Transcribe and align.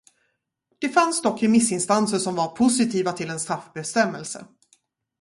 Det 0.79 0.89
fanns 0.93 1.21
dock 1.21 1.43
remissinstanser 1.43 2.17
som 2.19 2.35
var 2.35 2.47
positiva 2.55 3.11
till 3.11 3.29
en 3.29 3.39
straffbestämmelse. 3.39 4.45